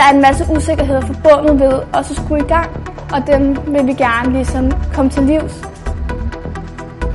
Der 0.00 0.06
er 0.06 0.14
en 0.14 0.22
masse 0.22 0.44
usikkerheder 0.56 1.00
forbundet 1.00 1.60
ved 1.60 1.72
også 1.72 2.14
at 2.14 2.24
skulle 2.24 2.44
i 2.44 2.48
gang, 2.48 2.70
og 3.14 3.26
dem 3.26 3.42
vil 3.74 3.86
vi 3.86 3.92
gerne 3.92 4.32
ligesom 4.32 4.72
komme 4.94 5.10
til 5.10 5.22
livs. 5.22 5.54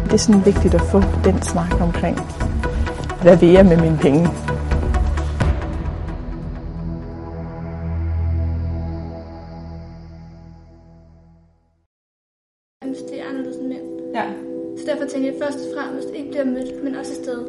Det 0.04 0.14
er 0.14 0.18
sådan 0.18 0.46
vigtigt 0.46 0.74
at 0.74 0.82
få 0.82 1.02
den 1.24 1.42
snak 1.42 1.82
omkring, 1.82 2.20
hvad 3.22 3.38
vil 3.38 3.50
jeg 3.50 3.66
med 3.66 3.78
mine 3.78 3.98
penge? 4.02 4.28
Så 12.86 13.06
jeg. 13.14 14.26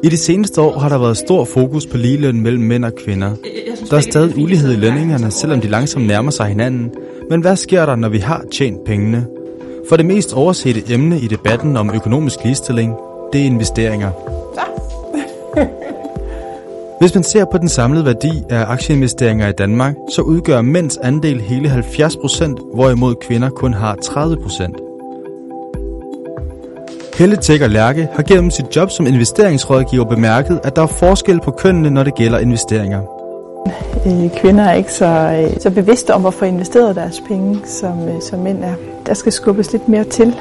I 0.03 0.09
de 0.09 0.17
seneste 0.17 0.61
år 0.61 0.79
har 0.79 0.89
der 0.89 0.97
været 0.97 1.17
stor 1.17 1.45
fokus 1.45 1.85
på 1.85 1.97
ligeløn 1.97 2.41
mellem 2.41 2.63
mænd 2.63 2.85
og 2.85 2.95
kvinder. 2.95 3.35
Der 3.89 3.97
er 3.97 4.01
stadig 4.01 4.37
ulighed 4.37 4.71
i 4.71 4.75
lønningerne, 4.75 5.31
selvom 5.31 5.61
de 5.61 5.67
langsomt 5.67 6.07
nærmer 6.07 6.31
sig 6.31 6.45
hinanden. 6.45 6.91
Men 7.29 7.41
hvad 7.41 7.55
sker 7.55 7.85
der, 7.85 7.95
når 7.95 8.09
vi 8.09 8.17
har 8.17 8.43
tjent 8.51 8.83
pengene? 8.85 9.25
For 9.89 9.97
det 9.97 10.05
mest 10.05 10.33
oversete 10.33 10.93
emne 10.93 11.19
i 11.19 11.27
debatten 11.27 11.77
om 11.77 11.91
økonomisk 11.95 12.43
ligestilling, 12.43 12.95
det 13.33 13.41
er 13.41 13.45
investeringer. 13.45 14.11
Hvis 16.99 17.15
man 17.15 17.23
ser 17.23 17.45
på 17.51 17.57
den 17.57 17.69
samlede 17.69 18.05
værdi 18.05 18.43
af 18.49 18.65
aktieinvesteringer 18.67 19.47
i 19.47 19.51
Danmark, 19.51 19.95
så 20.15 20.21
udgør 20.21 20.61
mænds 20.61 20.97
andel 20.97 21.41
hele 21.41 21.69
70 21.69 22.17
procent, 22.17 22.59
hvorimod 22.73 23.15
kvinder 23.15 23.49
kun 23.49 23.73
har 23.73 23.95
30 23.95 24.37
procent. 24.37 24.75
Helle 27.17 27.35
Tækker 27.35 27.67
Lærke 27.67 28.07
har 28.13 28.23
gennem 28.23 28.51
sit 28.51 28.75
job 28.75 28.89
som 28.91 29.07
investeringsrådgiver 29.07 30.05
bemærket, 30.05 30.59
at 30.63 30.75
der 30.75 30.81
er 30.81 30.87
forskel 30.87 31.39
på 31.39 31.51
kønnene, 31.51 31.89
når 31.89 32.03
det 32.03 32.15
gælder 32.15 32.39
investeringer. 32.39 33.16
Øh, 34.05 34.31
Kvinder 34.41 34.63
er 34.63 34.73
ikke 34.73 34.93
så, 34.93 35.05
øh, 35.05 35.59
så 35.59 35.69
bevidste 35.69 36.13
om, 36.13 36.21
hvorfor 36.21 36.45
investeret 36.45 36.95
deres 36.95 37.21
penge, 37.27 37.61
som, 37.65 38.07
øh, 38.07 38.21
som 38.21 38.39
mænd 38.39 38.63
er. 38.63 38.73
Der 39.05 39.13
skal 39.13 39.31
skubbes 39.31 39.71
lidt 39.71 39.89
mere 39.89 40.03
til, 40.03 40.35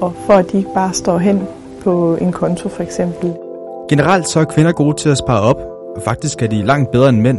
og 0.00 0.12
for 0.26 0.34
at 0.34 0.52
de 0.52 0.56
ikke 0.56 0.70
bare 0.74 0.92
står 0.92 1.18
hen 1.18 1.42
på 1.82 2.16
en 2.20 2.32
konto 2.32 2.68
for 2.68 2.82
eksempel. 2.82 3.34
Generelt 3.90 4.28
så 4.28 4.40
er 4.40 4.44
kvinder 4.44 4.72
gode 4.72 4.96
til 4.96 5.08
at 5.08 5.18
spare 5.18 5.40
op. 5.40 5.56
Faktisk 6.04 6.42
er 6.42 6.46
de 6.46 6.62
langt 6.62 6.90
bedre 6.90 7.08
end 7.08 7.20
mænd. 7.20 7.38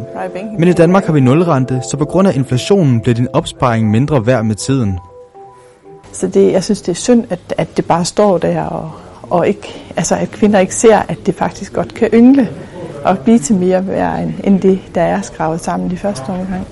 Men 0.59 0.69
i 0.69 0.73
Danmark 0.73 1.05
har 1.05 1.13
vi 1.13 1.19
nulrente, 1.19 1.81
så 1.89 1.97
på 1.97 2.05
grund 2.05 2.27
af 2.27 2.35
inflationen 2.35 3.01
bliver 3.01 3.15
din 3.15 3.27
opsparing 3.33 3.91
mindre 3.91 4.25
værd 4.25 4.43
med 4.43 4.55
tiden. 4.55 4.99
Så 6.11 6.27
det, 6.27 6.51
jeg 6.51 6.63
synes, 6.63 6.81
det 6.81 6.91
er 6.91 6.95
synd, 6.95 7.25
at, 7.29 7.39
at 7.57 7.77
det 7.77 7.85
bare 7.85 8.05
står 8.05 8.37
der, 8.37 8.63
og, 8.63 8.91
og 9.29 9.47
ikke, 9.47 9.83
altså, 9.97 10.15
at 10.15 10.31
kvinder 10.31 10.59
ikke 10.59 10.75
ser, 10.75 10.97
at 10.97 11.17
det 11.25 11.35
faktisk 11.35 11.73
godt 11.73 11.93
kan 11.93 12.09
yngle 12.13 12.49
og 13.03 13.19
blive 13.19 13.39
til 13.39 13.55
mere 13.55 13.87
værd, 13.87 14.19
end, 14.43 14.61
det, 14.61 14.79
der 14.95 15.01
er 15.01 15.21
skrevet 15.21 15.61
sammen 15.61 15.91
i 15.91 15.95
første 15.95 16.29
omgang. 16.29 16.67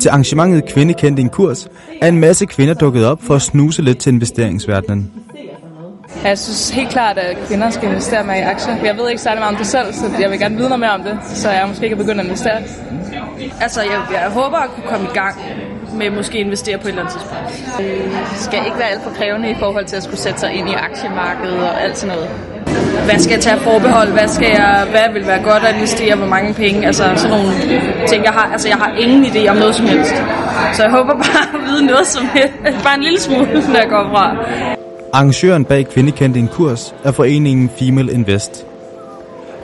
Til 0.00 0.08
arrangementet 0.08 0.72
Kvinde 0.72 0.94
kendte 0.94 1.22
en 1.22 1.28
kurs, 1.28 1.68
er 2.02 2.08
en 2.08 2.20
masse 2.20 2.46
kvinder 2.46 2.74
dukket 2.74 3.06
op 3.06 3.22
for 3.22 3.34
at 3.34 3.42
snuse 3.42 3.82
lidt 3.82 3.98
til 3.98 4.12
investeringsverdenen. 4.12 5.10
Jeg 6.24 6.38
synes 6.38 6.70
helt 6.70 6.88
klart, 6.90 7.18
at 7.18 7.36
kvinder 7.48 7.70
skal 7.70 7.88
investere 7.88 8.24
mere 8.24 8.38
i 8.38 8.42
aktier. 8.42 8.76
Jeg 8.84 8.96
ved 8.96 9.08
ikke 9.08 9.22
særlig 9.22 9.40
meget 9.40 9.52
om 9.52 9.56
det 9.56 9.66
selv, 9.66 9.92
så 9.92 10.04
jeg 10.20 10.30
vil 10.30 10.38
gerne 10.38 10.56
vide 10.56 10.68
noget 10.68 10.80
mere 10.80 10.90
om 10.90 11.02
det, 11.02 11.18
så 11.24 11.50
jeg 11.50 11.64
måske 11.68 11.88
kan 11.88 11.96
begynde 11.96 12.20
at 12.20 12.24
investere. 12.26 12.62
Altså, 13.60 13.80
jeg, 13.82 14.00
jeg 14.12 14.30
håber 14.30 14.56
at 14.56 14.70
kunne 14.70 14.88
komme 14.88 15.06
i 15.06 15.14
gang 15.14 15.36
med 15.94 16.10
måske 16.10 16.38
investere 16.38 16.78
på 16.78 16.84
et 16.84 16.88
eller 16.88 17.02
andet 17.02 17.14
tidspunkt. 17.14 17.78
Det 17.78 18.38
skal 18.46 18.60
ikke 18.66 18.78
være 18.78 18.88
alt 18.88 19.02
for 19.02 19.10
krævende 19.10 19.50
i 19.50 19.54
forhold 19.58 19.84
til 19.84 19.96
at 19.96 20.02
skulle 20.02 20.20
sætte 20.20 20.40
sig 20.40 20.52
ind 20.52 20.68
i 20.68 20.72
aktiemarkedet 20.72 21.58
og 21.58 21.82
alt 21.82 21.98
sådan 21.98 22.16
noget. 22.16 22.30
Hvad 23.04 23.18
skal 23.18 23.32
jeg 23.32 23.40
tage 23.40 23.60
forbehold? 23.60 24.08
Hvad, 24.12 24.28
skal 24.28 24.48
jeg, 24.48 24.86
hvad 24.90 25.06
vil 25.12 25.26
være 25.26 25.42
godt 25.42 25.62
at 25.64 25.74
investere? 25.74 26.16
Hvor 26.16 26.26
mange 26.26 26.54
penge? 26.54 26.86
Altså 26.86 27.04
sådan 27.16 27.30
nogle 27.30 27.52
ting, 28.08 28.24
jeg 28.24 28.32
har. 28.32 28.52
Altså 28.52 28.68
jeg 28.68 28.76
har 28.76 28.90
ingen 28.98 29.24
idé 29.24 29.48
om 29.48 29.56
noget 29.56 29.74
som 29.74 29.86
helst. 29.86 30.14
Så 30.74 30.82
jeg 30.82 30.90
håber 30.90 31.14
bare 31.14 31.44
at 31.54 31.60
vide 31.68 31.86
noget 31.86 32.06
som 32.06 32.24
helst. 32.34 32.84
Bare 32.84 32.94
en 32.94 33.02
lille 33.02 33.20
smule, 33.20 33.52
når 33.72 33.80
jeg 33.80 33.88
går 33.88 34.08
fra. 34.12 34.36
Arrangøren 35.12 35.64
bag 35.64 35.86
Kvindekendt 35.88 36.36
en 36.36 36.48
kurs 36.48 36.94
er 37.04 37.12
foreningen 37.12 37.70
Female 37.78 38.12
Invest. 38.12 38.66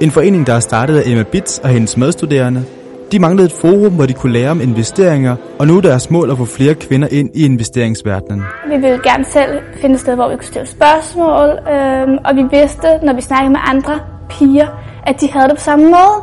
En 0.00 0.10
forening, 0.10 0.46
der 0.46 0.54
er 0.54 0.60
startet 0.60 0.96
af 0.98 1.02
Emma 1.06 1.22
Bits 1.22 1.58
og 1.58 1.68
hendes 1.68 1.96
medstuderende. 1.96 2.64
De 3.12 3.18
manglede 3.18 3.46
et 3.46 3.52
forum, 3.52 3.92
hvor 3.92 4.06
de 4.06 4.12
kunne 4.12 4.32
lære 4.32 4.50
om 4.50 4.60
investeringer, 4.60 5.36
og 5.58 5.66
nu 5.66 5.76
er 5.76 5.80
deres 5.80 6.10
mål 6.10 6.30
at 6.30 6.38
få 6.38 6.44
flere 6.44 6.74
kvinder 6.74 7.08
ind 7.10 7.30
i 7.34 7.44
investeringsverdenen. 7.44 8.42
Vi 8.68 8.76
ville 8.76 9.00
gerne 9.02 9.24
selv 9.24 9.62
finde 9.80 9.94
et 9.94 10.00
sted, 10.00 10.14
hvor 10.14 10.28
vi 10.28 10.36
kunne 10.36 10.44
stille 10.44 10.66
spørgsmål, 10.66 11.48
øhm, 11.74 12.18
og 12.24 12.36
vi 12.36 12.42
vidste, 12.58 12.88
når 13.02 13.12
vi 13.12 13.20
snakkede 13.20 13.50
med 13.50 13.60
andre 13.64 14.00
piger, 14.28 14.68
at 15.06 15.20
de 15.20 15.32
havde 15.32 15.48
det 15.48 15.56
på 15.56 15.62
samme 15.62 15.84
måde. 15.84 16.16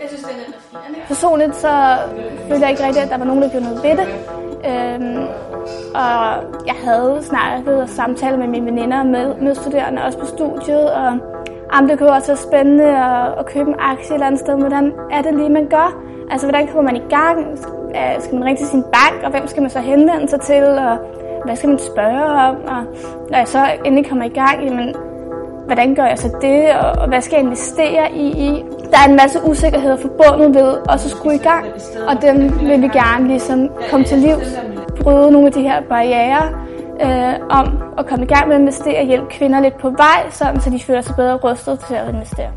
Jeg 0.00 0.08
synes, 0.08 0.22
det 0.22 0.30
er 0.30 1.06
Personligt 1.08 1.56
så 1.56 1.96
følte 2.48 2.62
jeg 2.62 2.70
ikke 2.70 2.86
rigtigt, 2.86 3.04
at 3.04 3.10
der 3.10 3.18
var 3.18 3.24
nogen, 3.24 3.42
der 3.42 3.48
gjorde 3.48 3.64
noget 3.64 3.82
ved 3.84 3.96
det. 4.00 4.08
Øhm, 4.70 5.26
og 5.94 6.18
jeg 6.66 6.74
havde 6.84 7.18
snakket 7.22 7.82
og 7.82 7.88
samtaler 7.88 8.38
med 8.38 8.46
mine 8.46 8.66
veninder 8.66 9.02
med 9.02 9.34
medstuderende, 9.42 10.04
også 10.04 10.18
på 10.18 10.26
studiet, 10.26 10.92
og 10.92 11.31
jamen, 11.74 11.90
det 11.90 11.98
kunne 11.98 12.12
også 12.12 12.28
være 12.28 12.36
spændende 12.36 12.84
at, 12.84 13.38
at 13.38 13.46
købe 13.46 13.68
en 13.70 13.76
aktie 13.78 14.06
et 14.10 14.14
eller 14.14 14.26
andet 14.26 14.40
sted. 14.40 14.54
Hvordan 14.54 14.92
er 15.10 15.22
det 15.22 15.34
lige, 15.34 15.50
man 15.50 15.66
gør? 15.66 16.02
Altså, 16.30 16.46
hvordan 16.46 16.66
kommer 16.66 16.82
man 16.82 16.96
i 16.96 17.04
gang? 17.10 17.58
Skal 18.20 18.34
man 18.34 18.44
ringe 18.44 18.58
til 18.58 18.66
sin 18.66 18.82
bank, 18.82 19.22
og 19.24 19.30
hvem 19.30 19.46
skal 19.46 19.62
man 19.62 19.70
så 19.70 19.78
henvende 19.78 20.28
sig 20.28 20.40
til? 20.40 20.64
Og 20.64 20.96
hvad 21.44 21.56
skal 21.56 21.68
man 21.68 21.78
spørge 21.78 22.24
om? 22.24 22.56
Og 22.66 22.82
når 23.30 23.38
jeg 23.38 23.48
så 23.48 23.64
endelig 23.84 24.08
kommer 24.08 24.24
i 24.24 24.28
gang, 24.28 24.64
jamen, 24.64 24.94
hvordan 25.66 25.94
gør 25.94 26.06
jeg 26.06 26.18
så 26.18 26.28
det? 26.42 26.70
Og 27.00 27.08
hvad 27.08 27.20
skal 27.20 27.36
jeg 27.36 27.44
investere 27.44 28.12
i? 28.12 28.64
Der 28.90 28.98
er 29.04 29.08
en 29.10 29.16
masse 29.16 29.38
usikkerheder 29.44 29.96
forbundet 29.96 30.54
ved 30.54 30.74
at 30.88 31.00
så 31.00 31.08
skulle 31.08 31.34
i 31.34 31.38
gang, 31.38 31.66
og 32.08 32.22
dem 32.22 32.36
vil 32.68 32.82
vi 32.82 32.88
gerne 32.88 33.26
ligesom 33.28 33.70
komme 33.90 34.06
til 34.06 34.18
livs. 34.18 34.58
Bryde 35.02 35.30
nogle 35.30 35.46
af 35.46 35.52
de 35.52 35.62
her 35.62 35.82
barriere 35.88 36.42
øh, 37.00 37.34
om 37.50 37.82
at 37.98 38.06
komme 38.06 38.24
i 38.24 38.28
gang 38.28 38.48
med 38.48 38.54
at 38.54 38.60
investere 38.60 38.98
og 39.00 39.06
hjælpe 39.06 39.26
kvinder 39.30 39.60
lidt 39.60 39.78
på 39.80 39.90
vej, 39.90 40.30
sådan, 40.30 40.60
så 40.60 40.70
de 40.70 40.80
føler 40.80 41.02
sig 41.02 41.16
bedre 41.16 41.34
rustet 41.34 41.78
til 41.88 41.94
at 41.94 42.14
investere. 42.14 42.50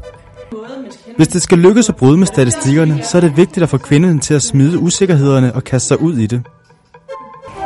Hvis 1.15 1.27
det 1.27 1.41
skal 1.41 1.57
lykkes 1.57 1.89
at 1.89 1.95
bryde 1.95 2.17
med 2.17 2.27
statistikkerne, 2.27 3.03
så 3.03 3.17
er 3.17 3.21
det 3.21 3.37
vigtigt 3.37 3.63
at 3.63 3.69
få 3.69 3.77
kvinderne 3.77 4.19
til 4.19 4.33
at 4.33 4.41
smide 4.41 4.79
usikkerhederne 4.79 5.53
og 5.55 5.63
kaste 5.63 5.87
sig 5.87 6.01
ud 6.01 6.17
i 6.17 6.27
det. 6.27 6.43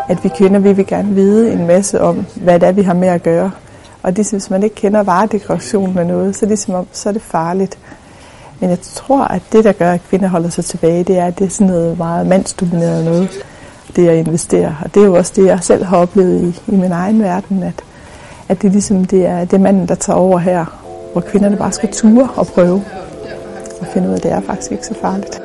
At 0.10 0.24
vi 0.24 0.30
kvinder, 0.38 0.60
vi 0.60 0.74
vil 0.74 0.88
gerne 0.88 1.16
vide 1.16 1.54
en 1.54 1.68
masse 1.68 2.02
om, 2.02 2.26
hvad 2.36 2.60
det 2.60 2.68
er, 2.68 2.72
vi 2.72 2.82
har 2.82 2.94
med 2.94 3.08
at 3.08 3.24
gøre. 3.24 3.52
Og 4.04 4.18
det, 4.18 4.32
hvis 4.32 4.50
man 4.50 4.64
ikke 4.64 4.76
kender 4.76 5.04
varedekoration 5.04 5.96
med 5.96 6.06
noget, 6.06 6.36
så 6.36 6.46
er 6.46 6.48
det, 6.48 6.60
som 6.60 6.74
om, 6.74 6.88
så 6.92 7.10
er 7.10 7.14
det 7.14 7.22
farligt. 7.22 7.78
Men 8.60 8.70
jeg 8.70 8.80
tror, 8.80 9.24
at 9.24 9.42
det, 9.52 9.64
der 9.64 9.72
gør, 9.72 9.92
at 9.92 10.02
kvinder 10.10 10.28
holder 10.28 10.50
sig 10.50 10.66
tilbage, 10.66 11.04
det 11.04 11.18
er, 11.18 11.26
at 11.26 11.40
det 11.40 11.46
er 11.46 11.50
sådan 11.50 11.68
noget 11.68 11.98
meget 11.98 12.28
mandsdomineret 12.28 13.06
noget, 13.06 13.30
det 13.96 14.08
at 14.08 14.18
investere. 14.18 14.76
Og 14.86 14.96
det 14.96 15.02
er 15.02 15.06
jo 15.06 15.16
også 15.16 15.34
det, 15.36 15.46
jeg 15.46 15.60
selv 15.62 15.84
har 15.84 15.98
oplevet 15.98 16.42
i, 16.42 16.72
i 16.72 16.76
min 16.76 16.92
egen 16.92 17.22
verden, 17.22 17.64
at, 17.64 17.84
at 18.50 18.62
det 18.62 18.72
ligesom 18.72 19.06
det 19.06 19.26
er, 19.26 19.40
det 19.40 19.54
er 19.54 19.58
manden, 19.58 19.88
der 19.88 19.96
tager 19.96 20.18
over 20.18 20.38
her, 20.38 20.66
hvor 21.12 21.22
kvinderne 21.22 21.58
bare 21.58 21.72
skal 21.72 21.92
ture 21.92 22.30
og 22.36 22.48
prøve 22.48 22.84
og 23.82 23.88
finde 23.94 24.08
ud 24.08 24.14
af, 24.14 24.18
at 24.18 24.24
det 24.24 24.32
er 24.32 24.42
faktisk 24.42 24.72
ikke 24.72 24.86
så 24.86 24.94
farligt. 24.94 25.42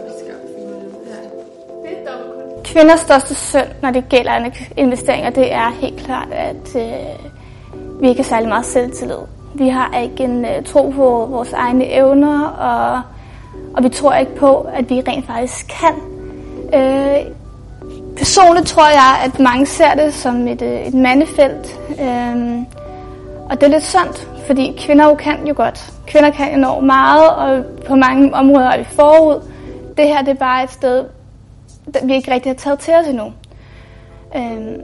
Kvinders 2.65 3.00
største 3.00 3.34
synd, 3.34 3.69
når 3.82 3.91
det 3.91 4.09
gælder 4.09 4.50
investeringer, 4.76 5.31
det 5.31 5.53
er 5.53 5.71
helt 5.81 5.97
klart, 5.97 6.28
at 6.32 6.76
øh, 6.76 8.00
vi 8.00 8.09
ikke 8.09 8.22
har 8.22 8.28
særlig 8.28 8.49
meget 8.49 8.66
selvtillid. 8.66 9.16
Vi 9.55 9.69
har 9.69 9.99
ikke 10.03 10.25
en 10.25 10.44
øh, 10.44 10.65
tro 10.65 10.91
på 10.91 11.26
vores 11.31 11.53
egne 11.53 11.93
evner, 11.93 12.41
og, 12.47 13.03
og 13.76 13.84
vi 13.84 13.88
tror 13.88 14.15
ikke 14.15 14.37
på, 14.37 14.66
at 14.75 14.91
vi 14.91 15.00
rent 15.09 15.26
faktisk 15.26 15.66
kan. 15.81 15.94
Øh, 16.75 17.26
personligt 18.16 18.66
tror 18.66 18.88
jeg, 18.88 19.20
at 19.25 19.41
mange 19.41 19.66
ser 19.66 19.94
det 19.94 20.14
som 20.14 20.48
et, 20.48 20.62
øh, 20.62 20.86
et 20.86 20.94
mandefelt. 20.94 21.80
Øh, 22.00 22.58
og 23.50 23.60
det 23.60 23.62
er 23.62 23.69
lidt 23.69 23.84
sundt, 23.84 24.28
fordi 24.47 24.76
kvinder 24.78 25.08
jo 25.08 25.14
kan 25.14 25.47
jo 25.47 25.54
godt. 25.56 25.92
Kvinder 26.06 26.30
kan 26.30 26.58
enormt 26.58 26.86
meget, 26.86 27.30
og 27.30 27.64
på 27.86 27.94
mange 27.94 28.34
områder 28.34 28.69
er 28.69 28.78
vi 28.78 28.84
forud. 28.84 29.42
Det 29.97 30.08
her 30.08 30.22
det 30.22 30.28
er 30.28 30.34
bare 30.34 30.64
et 30.64 30.70
sted, 30.70 31.05
vi 32.05 32.14
ikke 32.14 32.34
rigtig 32.34 32.50
har 32.50 32.56
taget 32.56 32.78
til 32.78 32.94
os 32.94 33.06
endnu. 33.06 33.32
Øhm, 34.37 34.81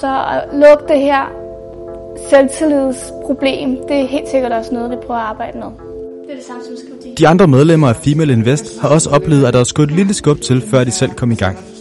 så 0.00 0.24
at 0.32 0.58
lukke 0.58 0.84
det 0.88 1.00
her 1.00 1.32
selvtillidsproblem, 2.30 3.76
det 3.88 4.00
er 4.00 4.06
helt 4.06 4.28
sikkert 4.28 4.52
også 4.52 4.74
noget, 4.74 4.90
vi 4.90 4.96
prøver 5.06 5.20
at 5.20 5.26
arbejde 5.26 5.58
med. 5.58 5.66
Det 5.66 6.30
er 6.30 6.36
det 6.36 6.44
samme 6.44 6.62
som 6.64 6.76
skrive 6.76 7.14
De 7.14 7.28
andre 7.28 7.46
medlemmer 7.46 7.88
af 7.88 7.96
Female 7.96 8.32
Invest 8.32 8.80
har 8.80 8.88
også 8.88 9.10
oplevet, 9.10 9.46
at 9.46 9.54
der 9.54 9.60
er 9.60 9.64
skudt 9.64 9.90
et 9.90 9.96
lille 9.96 10.14
skub 10.14 10.40
til, 10.40 10.62
før 10.70 10.84
de 10.84 10.90
selv 10.90 11.10
kom 11.10 11.30
i 11.30 11.34
gang. 11.34 11.73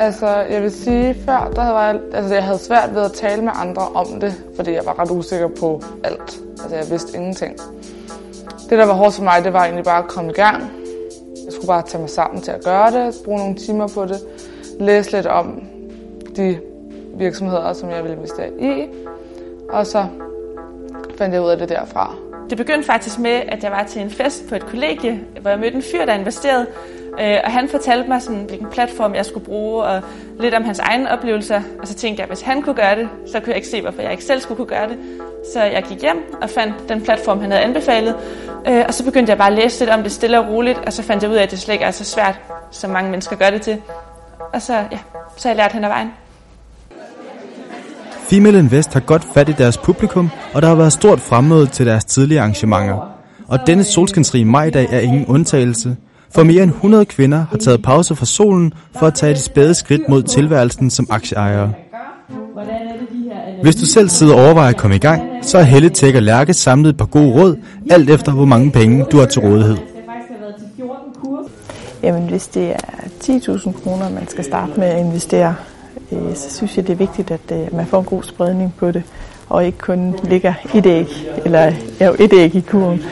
Altså, 0.00 0.26
jeg 0.26 0.62
vil 0.62 0.70
sige, 0.70 1.14
før 1.14 1.52
der 1.56 1.70
var 1.70 1.86
jeg, 1.86 2.00
altså, 2.12 2.34
jeg 2.34 2.44
havde 2.44 2.58
svært 2.58 2.94
ved 2.94 3.02
at 3.02 3.12
tale 3.12 3.42
med 3.42 3.52
andre 3.54 3.82
om 3.82 4.20
det, 4.20 4.34
fordi 4.56 4.72
jeg 4.72 4.82
var 4.84 4.98
ret 4.98 5.10
usikker 5.10 5.48
på 5.60 5.82
alt. 6.04 6.40
Altså, 6.62 6.76
jeg 6.76 6.90
vidste 6.90 7.16
ingenting. 7.16 7.56
Det, 8.70 8.78
der 8.78 8.86
var 8.86 8.92
hårdt 8.92 9.14
for 9.14 9.22
mig, 9.22 9.44
det 9.44 9.52
var 9.52 9.64
egentlig 9.64 9.84
bare 9.84 10.02
at 10.02 10.08
komme 10.08 10.30
i 10.30 10.34
gang. 10.34 10.62
Jeg 11.44 11.52
skulle 11.52 11.66
bare 11.66 11.82
tage 11.82 12.00
mig 12.00 12.10
sammen 12.10 12.42
til 12.42 12.50
at 12.50 12.64
gøre 12.64 12.90
det, 12.90 13.14
bruge 13.24 13.38
nogle 13.38 13.54
timer 13.54 13.88
på 13.88 14.04
det, 14.04 14.20
læse 14.80 15.12
lidt 15.12 15.26
om 15.26 15.62
de 16.36 16.58
virksomheder, 17.14 17.72
som 17.72 17.90
jeg 17.90 18.02
ville 18.02 18.16
investere 18.16 18.50
i, 18.60 18.86
og 19.70 19.86
så 19.86 20.06
fandt 21.16 21.34
jeg 21.34 21.42
ud 21.42 21.50
af 21.50 21.58
det 21.58 21.68
derfra. 21.68 22.14
Det 22.50 22.58
begyndte 22.58 22.86
faktisk 22.86 23.18
med, 23.18 23.30
at 23.48 23.64
jeg 23.64 23.70
var 23.70 23.84
til 23.84 24.02
en 24.02 24.10
fest 24.10 24.48
på 24.48 24.54
et 24.54 24.66
kollegie, 24.66 25.20
hvor 25.40 25.50
jeg 25.50 25.58
mødte 25.58 25.76
en 25.76 25.82
fyr, 25.82 26.04
der 26.04 26.14
investerede. 26.14 26.66
Øh, 27.20 27.36
og 27.44 27.52
han 27.52 27.68
fortalte 27.68 28.08
mig, 28.08 28.22
sådan, 28.22 28.44
hvilken 28.48 28.66
platform 28.72 29.14
jeg 29.14 29.26
skulle 29.26 29.46
bruge, 29.46 29.82
og 29.82 30.02
lidt 30.40 30.54
om 30.54 30.64
hans 30.64 30.78
egne 30.78 31.10
oplevelser. 31.10 31.60
Og 31.80 31.88
så 31.88 31.94
tænkte 31.94 32.20
jeg, 32.20 32.24
at 32.24 32.36
hvis 32.36 32.42
han 32.42 32.62
kunne 32.62 32.74
gøre 32.74 32.96
det, 32.96 33.08
så 33.26 33.40
kunne 33.40 33.48
jeg 33.48 33.56
ikke 33.56 33.68
se, 33.68 33.82
hvorfor 33.82 34.02
jeg 34.02 34.10
ikke 34.12 34.24
selv 34.24 34.40
skulle 34.40 34.56
kunne 34.56 34.66
gøre 34.68 34.88
det. 34.88 34.96
Så 35.52 35.62
jeg 35.62 35.82
gik 35.88 36.00
hjem 36.00 36.16
og 36.42 36.50
fandt 36.50 36.88
den 36.88 37.02
platform, 37.02 37.40
han 37.40 37.50
havde 37.50 37.64
anbefalet. 37.64 38.14
Øh, 38.68 38.84
og 38.88 38.94
så 38.94 39.04
begyndte 39.04 39.30
jeg 39.30 39.38
bare 39.38 39.50
at 39.50 39.58
læse 39.58 39.80
lidt 39.80 39.90
om 39.90 40.02
det 40.02 40.12
stille 40.12 40.40
og 40.40 40.48
roligt, 40.48 40.78
og 40.86 40.92
så 40.92 41.02
fandt 41.02 41.22
jeg 41.22 41.30
ud 41.30 41.36
af, 41.36 41.42
at 41.42 41.50
det 41.50 41.58
slet 41.58 41.74
ikke 41.74 41.84
er 41.84 41.90
så 41.90 42.04
svært, 42.04 42.40
som 42.70 42.90
mange 42.90 43.10
mennesker 43.10 43.36
gør 43.36 43.50
det 43.50 43.62
til. 43.62 43.76
Og 44.52 44.62
så, 44.62 44.74
ja, 44.74 44.98
så 45.36 45.48
har 45.48 45.50
jeg 45.50 45.56
lært 45.56 45.72
hen 45.72 45.84
ad 45.84 45.88
vejen. 45.88 46.12
Female 48.30 48.58
Invest 48.58 48.92
har 48.92 49.00
godt 49.00 49.26
fat 49.34 49.48
i 49.48 49.52
deres 49.52 49.78
publikum, 49.78 50.30
og 50.54 50.62
der 50.62 50.68
har 50.68 50.74
været 50.74 50.92
stort 50.92 51.20
fremmøde 51.20 51.66
til 51.66 51.86
deres 51.86 52.04
tidlige 52.04 52.40
arrangementer. 52.40 53.14
Og 53.48 53.58
denne 53.66 53.84
solskinsrige 53.84 54.44
majdag 54.44 54.88
er 54.92 55.00
ingen 55.00 55.26
undtagelse, 55.26 55.96
for 56.30 56.42
mere 56.42 56.62
end 56.62 56.70
100 56.70 57.04
kvinder 57.04 57.46
har 57.50 57.56
taget 57.56 57.82
pause 57.82 58.16
fra 58.16 58.26
solen 58.26 58.72
for 58.98 59.06
at 59.06 59.14
tage 59.14 59.34
de 59.34 59.40
spæde 59.40 59.74
skridt 59.74 60.08
mod 60.08 60.22
tilværelsen 60.22 60.90
som 60.90 61.06
aktieejere. 61.10 61.72
Hvis 63.62 63.76
du 63.76 63.86
selv 63.86 64.08
sidder 64.08 64.34
og 64.34 64.44
overvejer 64.44 64.68
at 64.68 64.76
komme 64.76 64.96
i 64.96 64.98
gang, 64.98 65.22
så 65.42 65.58
er 65.58 65.62
Helle 65.62 65.88
Tæk 65.88 66.14
og 66.14 66.22
Lærke 66.22 66.54
samlet 66.54 66.90
et 66.90 66.96
par 66.96 67.06
gode 67.06 67.32
råd, 67.32 67.56
alt 67.90 68.10
efter 68.10 68.32
hvor 68.32 68.44
mange 68.44 68.70
penge 68.70 69.04
du 69.04 69.18
har 69.18 69.26
til 69.26 69.40
rådighed. 69.42 69.76
Jamen, 72.02 72.28
hvis 72.28 72.46
det 72.46 72.70
er 72.70 72.76
10.000 73.24 73.82
kroner, 73.82 74.10
man 74.10 74.28
skal 74.28 74.44
starte 74.44 74.72
med 74.76 74.86
at 74.86 74.98
investere, 74.98 75.54
øh, 76.12 76.34
så 76.34 76.56
synes 76.56 76.76
jeg, 76.76 76.86
det 76.86 76.92
er 76.92 76.96
vigtigt, 76.96 77.30
at 77.30 77.52
øh, 77.52 77.76
man 77.76 77.86
får 77.86 77.98
en 77.98 78.04
god 78.04 78.22
spredning 78.22 78.74
på 78.78 78.90
det, 78.90 79.02
og 79.48 79.66
ikke 79.66 79.78
kun 79.78 80.14
ligger 80.22 80.54
et 80.74 80.86
æg, 80.86 81.08
eller 81.44 81.72
ja, 82.00 82.10
et 82.18 82.32
æg 82.32 82.54
i 82.54 82.60
kurven, 82.60 83.02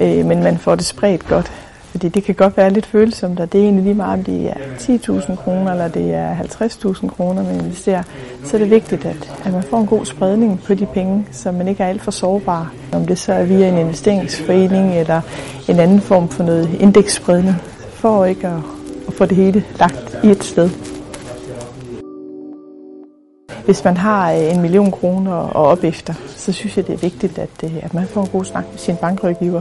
øh, 0.00 0.26
men 0.26 0.42
man 0.42 0.58
får 0.58 0.74
det 0.74 0.84
spredt 0.84 1.28
godt. 1.28 1.52
Fordi 1.94 2.08
det 2.08 2.24
kan 2.24 2.34
godt 2.34 2.56
være 2.56 2.70
lidt 2.70 2.86
følsomt, 2.86 3.40
og 3.40 3.52
det 3.52 3.60
er 3.60 3.64
egentlig 3.64 3.84
lige 3.84 3.94
meget, 3.94 4.18
om 4.18 4.24
det 4.24 4.50
er 4.50 4.54
10.000 4.78 5.36
kroner, 5.36 5.72
eller 5.72 5.88
det 5.88 6.14
er 6.14 6.36
50.000 6.36 7.08
kroner, 7.08 7.42
man 7.42 7.54
investerer. 7.54 8.02
Så 8.44 8.56
er 8.56 8.58
det 8.58 8.70
vigtigt, 8.70 9.04
at, 9.04 9.32
at 9.44 9.52
man 9.52 9.62
får 9.62 9.80
en 9.80 9.86
god 9.86 10.04
spredning 10.04 10.62
på 10.62 10.74
de 10.74 10.86
penge, 10.86 11.26
så 11.32 11.52
man 11.52 11.68
ikke 11.68 11.82
er 11.82 11.88
alt 11.88 12.02
for 12.02 12.10
sårbar. 12.10 12.72
Om 12.92 13.06
det 13.06 13.18
så 13.18 13.32
er 13.32 13.44
via 13.44 13.68
en 13.68 13.78
investeringsforening, 13.78 14.94
eller 14.94 15.20
en 15.68 15.80
anden 15.80 16.00
form 16.00 16.28
for 16.28 16.44
noget 16.44 16.70
indeksspredning, 16.80 17.56
for 17.90 18.24
ikke 18.24 18.48
at, 18.48 18.60
at 19.08 19.14
få 19.14 19.26
det 19.26 19.36
hele 19.36 19.64
lagt 19.78 20.18
i 20.24 20.26
et 20.26 20.44
sted. 20.44 20.70
Hvis 23.64 23.84
man 23.84 23.96
har 23.96 24.30
en 24.30 24.60
million 24.60 24.90
kroner 24.90 25.32
og 25.32 25.64
op 25.64 25.84
efter, 25.84 26.14
så 26.36 26.52
synes 26.52 26.76
jeg, 26.76 26.86
det 26.86 26.92
er 26.92 26.98
vigtigt, 26.98 27.38
at, 27.38 27.64
at 27.82 27.94
man 27.94 28.06
får 28.06 28.20
en 28.20 28.28
god 28.28 28.44
snak 28.44 28.64
med 28.70 28.78
sin 28.78 28.96
bankrådgiver 28.96 29.60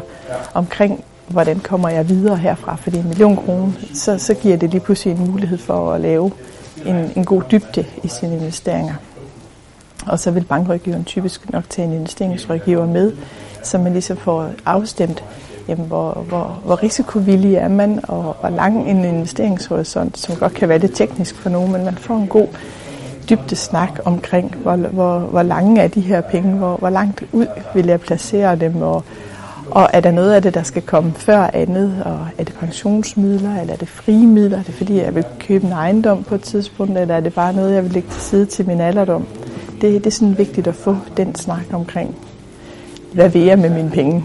omkring, 0.54 1.04
hvordan 1.34 1.60
kommer 1.60 1.90
jeg 1.90 2.10
videre 2.10 2.38
herfra? 2.38 2.76
Fordi 2.76 2.98
en 2.98 3.08
million 3.08 3.36
kroner, 3.36 3.72
så, 3.94 4.18
så 4.18 4.34
giver 4.34 4.58
det 4.58 4.70
lige 4.70 4.82
pludselig 4.82 5.14
en 5.14 5.32
mulighed 5.32 5.58
for 5.58 5.94
at 5.94 6.02
lave 6.02 6.32
en, 6.86 7.12
en 7.16 7.26
god 7.26 7.42
dybde 7.52 7.86
i 8.04 8.08
sine 8.08 8.34
investeringer. 8.34 8.94
Og 10.08 10.20
så 10.20 10.32
vil 10.32 10.44
bankrådgiveren 10.44 11.06
typisk 11.06 11.52
nok 11.52 11.70
tage 11.70 11.88
en 11.88 11.94
investeringsrådgiver 11.94 12.86
med, 12.86 13.12
så 13.64 13.78
man 13.78 13.94
ligesom 13.94 14.18
får 14.18 14.50
afstemt, 14.66 15.24
jamen, 15.68 15.88
hvor, 15.88 16.12
hvor, 16.14 16.62
hvor 16.66 16.84
risikovillig 16.84 17.56
er 17.56 17.68
man, 17.68 18.00
og 18.04 18.36
hvor 18.40 18.50
lang 18.50 18.90
en 18.90 19.06
investeringshorisont, 19.06 20.18
som 20.18 20.36
godt 20.36 20.54
kan 20.54 20.70
være 20.70 20.80
lidt 20.80 20.96
teknisk 20.96 21.36
for 21.36 21.50
nogen, 21.50 21.72
men 21.72 21.86
man 21.86 21.96
får 21.96 22.16
en 22.16 22.28
god 22.28 22.48
dybde 23.30 23.56
snak 23.56 24.00
omkring, 24.06 24.56
hvor, 24.56 24.76
hvor, 24.76 25.20
hvor 25.20 25.44
lange 25.44 25.82
er 25.82 25.88
de 25.88 26.02
her 26.02 26.22
penge, 26.22 26.54
hvor, 26.54 26.78
hvor 26.78 26.90
langt 26.90 27.24
ud 27.32 27.48
vil 27.74 27.86
jeg 27.86 28.00
placere 28.00 28.56
dem, 28.56 28.82
og, 28.82 29.04
og 29.72 29.90
er 29.94 30.00
der 30.00 30.12
noget 30.12 30.34
af 30.34 30.42
det, 30.42 30.54
der 30.54 30.64
skal 30.64 30.82
komme 30.82 31.14
før 31.14 31.50
andet, 31.54 32.04
og 32.06 32.28
er 32.38 32.44
det 32.44 32.54
pensionsmidler, 32.54 33.62
eller 33.62 33.74
er 33.74 33.78
det 33.78 33.88
frie 33.88 34.28
midler, 34.28 34.60
er 34.60 34.64
det 34.64 34.74
fordi, 34.74 34.98
jeg 34.98 35.16
vil 35.16 35.26
købe 35.40 35.66
en 35.66 35.72
ejendom 35.72 36.24
på 36.24 36.36
et 36.36 36.42
tidspunkt, 36.42 36.98
eller 36.98 37.16
er 37.16 37.20
det 37.20 37.34
bare 37.34 37.54
noget, 37.54 37.74
jeg 37.76 37.84
vil 37.84 37.92
lægge 37.92 38.10
til 38.10 38.22
side 38.22 38.46
til 38.46 38.68
min 38.68 38.82
alderdom? 38.82 39.28
Det, 39.82 39.82
det 39.82 40.06
er 40.06 40.12
sådan 40.12 40.38
vigtigt 40.38 40.68
at 40.68 40.76
få 40.76 40.98
den 41.18 41.36
snak 41.36 41.66
omkring, 41.74 42.16
hvad 43.14 43.30
vil 43.30 43.42
jeg 43.42 43.60
med 43.60 43.70
mine 43.70 43.90
penge? 43.90 44.24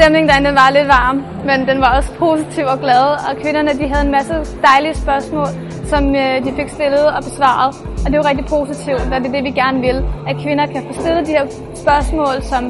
Stemningen 0.00 0.28
derinde 0.28 0.50
var 0.50 0.70
lidt 0.70 0.88
varm, 0.88 1.24
men 1.44 1.68
den 1.68 1.80
var 1.80 1.96
også 1.96 2.12
positiv 2.14 2.64
og 2.64 2.80
glad, 2.80 3.06
og 3.28 3.42
kvinderne 3.42 3.72
de 3.78 3.88
havde 3.88 4.04
en 4.06 4.12
masse 4.12 4.34
dejlige 4.62 4.94
spørgsmål, 4.94 5.46
som 5.86 6.16
øh, 6.16 6.44
de 6.44 6.52
fik 6.56 6.68
stillet 6.68 7.06
og 7.16 7.22
besvaret. 7.24 7.89
Og 8.04 8.06
det 8.10 8.16
var 8.20 8.26
rigtig 8.30 8.46
positivt, 8.46 9.00
og 9.12 9.18
det 9.20 9.26
er 9.30 9.34
det, 9.36 9.44
vi 9.44 9.50
gerne 9.62 9.80
vil, 9.80 9.98
at 10.28 10.36
kvinder 10.44 10.66
kan 10.66 10.82
få 10.88 10.92
stillet 11.00 11.26
de 11.26 11.32
her 11.38 11.46
spørgsmål, 11.74 12.34
som 12.42 12.62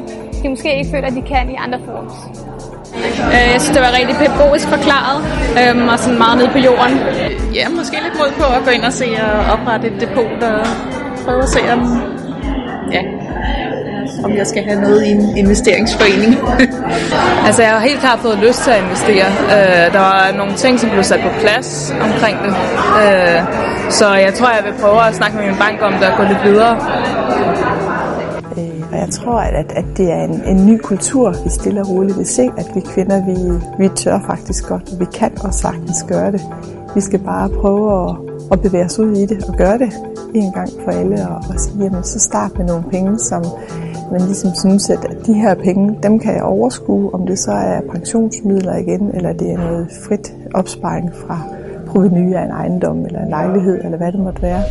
de 0.43 0.49
måske 0.49 0.77
ikke 0.77 0.89
føler, 0.93 1.07
at 1.07 1.13
de 1.13 1.21
kan 1.33 1.49
i 1.49 1.55
andre 1.65 1.79
forums. 1.85 2.17
Øh, 3.35 3.47
jeg 3.53 3.59
synes, 3.61 3.75
det 3.77 3.81
var 3.87 3.93
rigtig 3.99 4.15
pædagogisk 4.21 4.67
forklaret, 4.75 5.19
øhm, 5.59 5.87
og 5.93 5.99
sådan 5.99 6.17
meget 6.17 6.37
ned 6.41 6.49
på 6.55 6.59
jorden. 6.67 6.95
Ja, 7.59 7.65
måske 7.79 7.95
lidt 8.05 8.15
mod 8.21 8.31
på 8.41 8.45
at 8.57 8.61
gå 8.65 8.71
ind 8.77 8.83
og 8.89 8.93
se 9.01 9.07
og 9.27 9.33
oprette 9.53 9.87
et 9.87 9.97
depot, 10.01 10.39
og 10.51 10.59
prøve 11.25 11.41
at 11.47 11.49
se, 11.49 11.61
om, 11.75 11.81
ja, 12.95 13.01
om 14.23 14.31
jeg 14.35 14.47
skal 14.47 14.63
have 14.63 14.81
noget 14.81 15.05
i 15.05 15.11
en 15.11 15.37
investeringsforening. 15.37 16.33
altså 17.47 17.61
jeg 17.61 17.71
har 17.71 17.79
helt 17.79 17.99
klart 17.99 18.19
fået 18.19 18.37
lyst 18.37 18.59
til 18.63 18.71
at 18.71 18.83
investere. 18.83 19.27
Uh, 19.55 19.93
der 19.95 19.99
var 19.99 20.33
nogle 20.37 20.53
ting, 20.53 20.79
som 20.79 20.89
blev 20.89 21.03
sat 21.03 21.19
på 21.19 21.29
plads 21.39 21.93
omkring 22.01 22.37
det. 22.45 22.53
Uh, 23.01 23.39
så 23.89 24.13
jeg 24.13 24.33
tror, 24.33 24.49
jeg 24.57 24.63
vil 24.65 24.73
prøve 24.81 25.07
at 25.07 25.15
snakke 25.15 25.37
med 25.37 25.45
min 25.45 25.57
bank 25.65 25.81
om 25.81 25.93
det 25.93 26.07
og 26.09 26.17
gå 26.17 26.23
lidt 26.23 26.43
videre. 26.43 26.75
Og 28.91 28.97
jeg 28.97 29.09
tror, 29.11 29.39
at, 29.39 29.71
at 29.71 29.85
det 29.97 30.11
er 30.11 30.23
en, 30.23 30.41
en 30.45 30.65
ny 30.65 30.77
kultur, 30.77 31.35
vi 31.43 31.49
stille 31.49 31.81
og 31.81 31.89
roligt 31.89 32.17
vil 32.17 32.25
se, 32.25 32.49
at 32.57 32.65
vi 32.75 32.81
kvinder, 32.81 33.25
vi, 33.25 33.35
vi 33.83 33.89
tør 33.95 34.19
faktisk 34.25 34.67
godt, 34.67 34.93
og 34.93 34.99
vi 34.99 35.05
kan 35.13 35.31
også 35.43 35.59
sagtens 35.59 36.05
gøre 36.07 36.31
det. 36.31 36.41
Vi 36.95 37.01
skal 37.01 37.19
bare 37.19 37.49
prøve 37.49 38.09
at, 38.09 38.15
at 38.51 38.61
bevæge 38.61 38.85
os 38.85 38.99
ud 38.99 39.11
i 39.11 39.25
det 39.25 39.43
og 39.43 39.55
gøre 39.57 39.77
det 39.77 39.93
en 40.33 40.51
gang 40.51 40.69
for 40.83 40.91
alle, 40.91 41.27
og, 41.29 41.35
og 41.35 41.59
sige, 41.59 41.83
jamen 41.83 42.03
så 42.03 42.19
start 42.19 42.57
med 42.57 42.65
nogle 42.65 42.83
penge, 42.91 43.19
som 43.19 43.43
man 44.11 44.21
ligesom 44.21 44.49
synes, 44.55 44.89
at 44.89 44.99
de 45.25 45.33
her 45.33 45.55
penge, 45.55 45.97
dem 46.03 46.19
kan 46.19 46.33
jeg 46.33 46.43
overskue, 46.43 47.13
om 47.13 47.25
det 47.25 47.39
så 47.39 47.51
er 47.51 47.81
pensionsmidler 47.91 48.75
igen, 48.75 49.11
eller 49.13 49.33
det 49.33 49.51
er 49.51 49.57
noget 49.57 49.87
frit 50.07 50.33
opsparing 50.53 51.13
fra 51.15 51.39
proveny 51.87 52.35
af 52.35 52.43
en 52.43 52.51
ejendom, 52.51 53.05
eller 53.05 53.21
en 53.21 53.29
lejlighed, 53.29 53.83
eller 53.83 53.97
hvad 53.97 54.11
det 54.11 54.19
måtte 54.19 54.41
være. 54.41 54.63